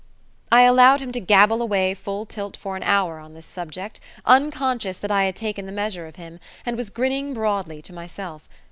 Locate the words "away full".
1.61-2.25